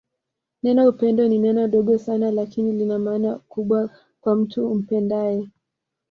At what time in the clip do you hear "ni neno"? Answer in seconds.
1.33-1.67